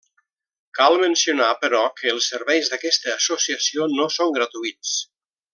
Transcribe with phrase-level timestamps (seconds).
[0.79, 4.99] Cal mencionar, però, que els serveis d'aquesta associació no són gratuïts.